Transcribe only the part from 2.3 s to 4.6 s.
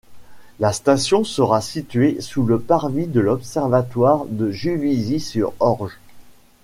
le parvis de l’Observatoire de